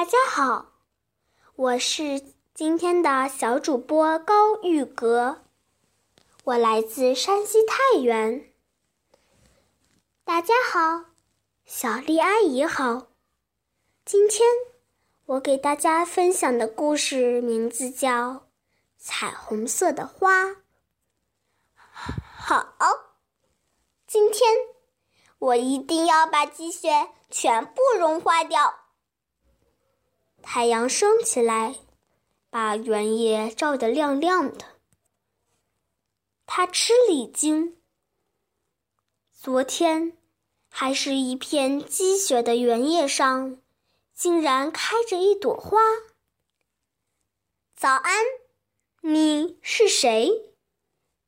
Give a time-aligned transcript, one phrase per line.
[0.00, 0.70] 大家好，
[1.56, 2.22] 我是
[2.54, 5.42] 今天的小主播高玉格，
[6.44, 8.50] 我来自山西太原。
[10.24, 11.10] 大家好，
[11.66, 13.08] 小丽阿姨好。
[14.06, 14.48] 今天
[15.26, 18.30] 我给大家分享的故事名字叫
[18.96, 20.44] 《彩虹色的花》。
[22.38, 22.74] 好，
[24.06, 24.50] 今天
[25.38, 28.76] 我一定要把积雪全部融化掉。
[30.42, 31.76] 太阳升起来，
[32.50, 34.64] 把原野照得亮亮的。
[36.46, 37.76] 他吃了一惊，
[39.32, 40.16] 昨天
[40.68, 43.58] 还是一片积雪的原野上，
[44.12, 45.78] 竟然开着一朵花。
[47.76, 48.24] 早安，
[49.02, 50.52] 你是谁？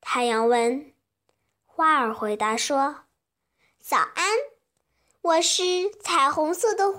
[0.01, 0.93] 太阳问。
[1.65, 3.05] 花儿回答说
[3.81, 4.27] ：“早安，
[5.23, 6.99] 我是彩虹色的花。”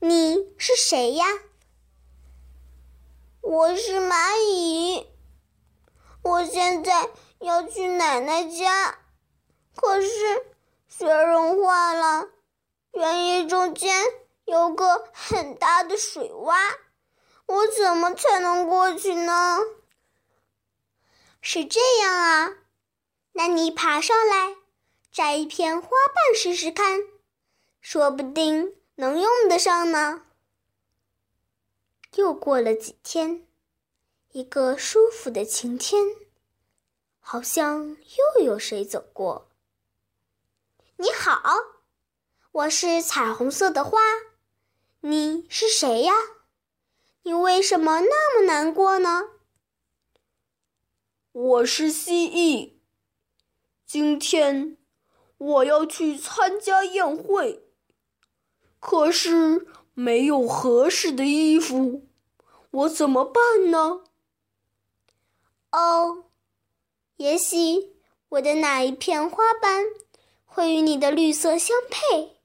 [0.00, 1.26] 你是谁呀？
[3.40, 5.08] 我是蚂蚁。
[6.22, 7.10] 我现在
[7.40, 9.00] 要去奶奶家，
[9.74, 10.08] 可是
[10.86, 12.28] 雪融化了，
[12.92, 14.04] 原野中间
[14.44, 16.54] 有个很大的水洼，
[17.46, 19.58] 我怎么才能过去呢？
[21.40, 22.56] 是这样啊，
[23.32, 24.54] 那你爬上来，
[25.10, 27.00] 摘一片花瓣试试看，
[27.80, 28.77] 说不定。
[29.00, 30.22] 能用得上呢。
[32.16, 33.46] 又过了几天，
[34.32, 36.02] 一个舒服的晴天，
[37.20, 37.96] 好像
[38.36, 39.50] 又有谁走过。
[40.96, 41.40] 你好，
[42.50, 44.00] 我是彩虹色的花，
[45.02, 46.12] 你是谁呀？
[47.22, 49.28] 你为什么那么难过呢？
[51.30, 52.80] 我是蜥蜴，
[53.86, 54.76] 今天
[55.36, 57.67] 我要去参加宴会。
[58.80, 62.06] 可是没有合适的衣服，
[62.70, 64.04] 我怎么办呢？
[65.70, 66.24] 哦，
[67.16, 67.92] 也许
[68.28, 69.84] 我的哪一片花瓣
[70.46, 72.38] 会与你的绿色相配？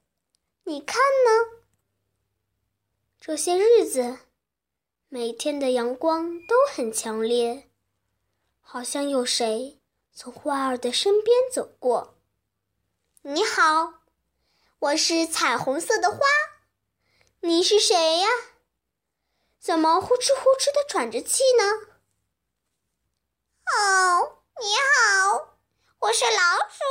[0.64, 1.62] 你看呢？
[3.20, 4.20] 这些日子，
[5.10, 7.70] 每天的阳光都很强烈，
[8.60, 9.80] 好像有谁
[10.12, 12.16] 从花儿的身边走过。
[13.22, 14.03] 你好。
[14.84, 16.18] 我是彩虹色的花，
[17.40, 18.28] 你是谁呀？
[19.58, 21.64] 怎么呼哧呼哧的喘着气呢？
[23.64, 25.56] 哦，你好，
[26.00, 26.84] 我是老鼠。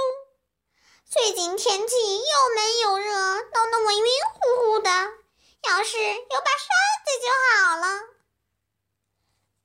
[1.05, 4.89] 最近天气又闷又热，弄得我晕乎乎的。
[5.69, 6.71] 要是有把扇
[7.05, 7.87] 子就好了。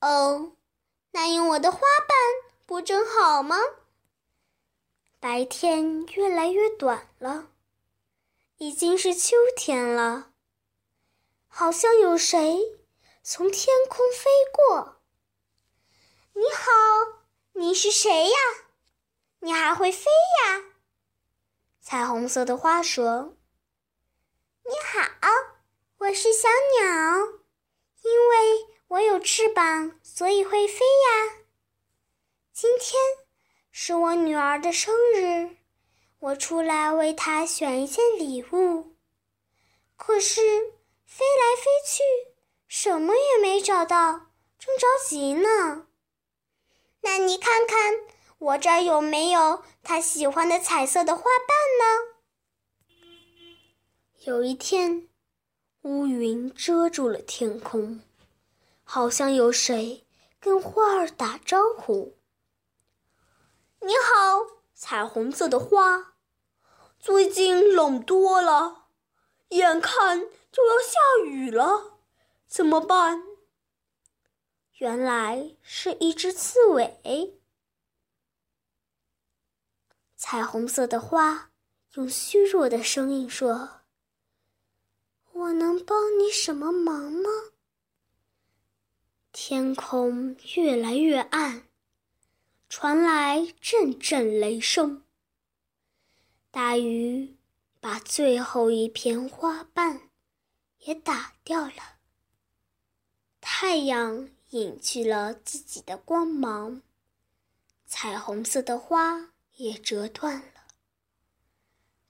[0.02, 0.52] 哦，
[1.12, 2.18] 那用我的花瓣
[2.66, 3.58] 不正好吗？
[5.22, 7.52] 白天越来越短了。
[8.60, 10.32] 已经是秋天了，
[11.48, 12.80] 好像有谁
[13.22, 15.04] 从天空飞过。
[16.34, 17.22] 你好，
[17.54, 18.38] 你是谁呀？
[19.42, 20.64] 你还会飞呀？
[21.80, 23.38] 彩虹色的花说
[24.66, 25.30] ：“你好，
[26.00, 26.50] 我是小
[26.82, 26.88] 鸟，
[28.02, 31.46] 因为我有翅膀，所以会飞呀。
[32.52, 33.00] 今天
[33.72, 35.58] 是我女儿的生日。”
[36.20, 38.96] 我出来为他选一件礼物，
[39.96, 40.42] 可是
[41.06, 42.02] 飞来飞去，
[42.68, 45.86] 什么也没找到，正着急呢。
[47.02, 48.00] 那你看看
[48.40, 52.96] 我这儿有没有他喜欢的彩色的花瓣呢？
[54.26, 55.08] 有一天，
[55.84, 58.02] 乌云遮住了天空，
[58.84, 60.04] 好像有谁
[60.40, 62.18] 跟花儿打招呼
[63.82, 66.14] ：“你好。”彩虹色的花，
[67.00, 68.90] 最近冷多了，
[69.50, 70.20] 眼看
[70.52, 71.98] 就要下雨了，
[72.46, 73.24] 怎么办？
[74.74, 77.42] 原来是一只刺猬。
[80.16, 81.50] 彩虹色的花
[81.94, 83.82] 用虚弱的声音说
[85.34, 87.30] ：“我能帮你什么忙吗？”
[89.34, 91.67] 天空越来越暗。
[92.70, 95.04] 传来阵阵雷声。
[96.52, 97.38] 大雨
[97.80, 100.10] 把最后一片花瓣
[100.80, 101.98] 也打掉了。
[103.40, 106.82] 太阳隐去了自己的光芒，
[107.86, 110.68] 彩虹色的花也折断了，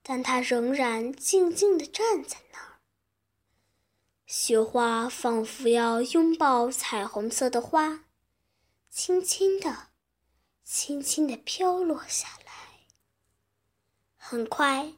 [0.01, 2.79] 但它仍然静静地站在那儿。
[4.25, 8.05] 雪花仿佛要拥抱彩虹色的花，
[8.89, 9.86] 轻轻地、
[10.69, 12.51] 轻轻地飘落下来。
[14.17, 14.95] 很快，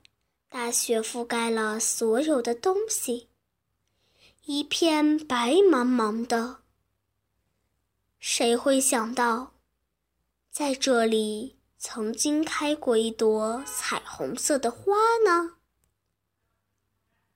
[0.50, 3.30] 大雪覆盖了所有的东西。
[4.45, 6.62] 一片白茫茫的，
[8.18, 9.54] 谁会想到，
[10.50, 15.57] 在这里曾经开过一朵彩虹色的花呢？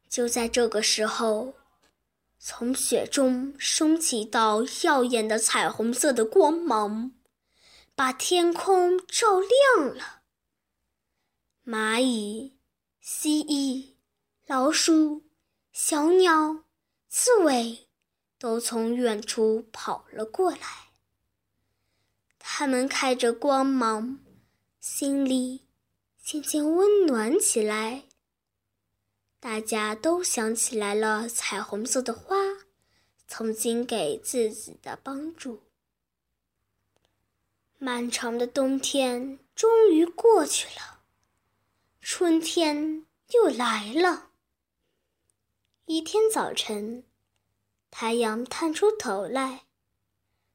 [0.10, 1.54] 就在这个时候，
[2.40, 7.12] 从雪中升起一道耀眼的彩虹色的光芒，
[7.96, 10.24] 把天空照亮了。
[11.66, 12.58] 蚂蚁、
[13.00, 13.96] 蜥蜴、
[14.46, 15.24] 老鼠、
[15.72, 16.64] 小鸟。
[17.16, 17.90] 刺猬
[18.40, 20.94] 都从远处跑了过来，
[22.40, 24.20] 他们开着光芒，
[24.80, 25.68] 心里
[26.20, 28.06] 渐渐温暖起来。
[29.40, 32.36] 大家都想起来了彩虹色的花
[33.28, 35.62] 曾经给自己的帮助。
[37.84, 41.02] 漫长的冬天终于过去了，
[42.00, 44.30] 春天又来了。
[45.88, 47.04] 一天早晨，
[47.92, 49.66] 太阳探出头来，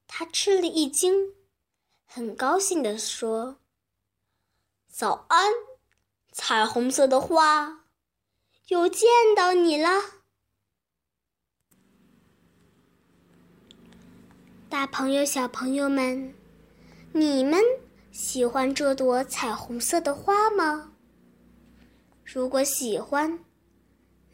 [0.06, 1.34] 他吃了一惊，
[2.06, 3.58] 很高兴地说
[4.88, 5.52] ：“早安，
[6.32, 7.84] 彩虹色的花，
[8.68, 10.22] 又见到你了。”
[14.70, 16.34] 大朋友、小朋友们，
[17.12, 17.60] 你们
[18.12, 20.92] 喜欢这朵彩虹色的花吗？
[22.24, 23.38] 如果喜欢，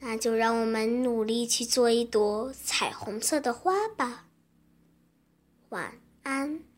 [0.01, 4.27] 那就让我们努力去做一朵彩虹色的花吧。
[5.69, 6.74] 晚安。